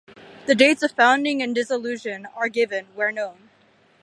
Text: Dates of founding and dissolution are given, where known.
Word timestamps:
Dates 0.47 0.81
of 0.81 0.93
founding 0.93 1.43
and 1.43 1.53
dissolution 1.53 2.25
are 2.35 2.49
given, 2.49 2.85
where 2.95 3.11
known. 3.11 3.51